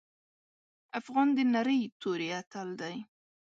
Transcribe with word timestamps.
افغان 0.99 1.27
د 1.37 1.39
نرۍ 1.53 1.81
توري 2.01 2.29
اتل 2.39 2.67
دی. 2.81 2.95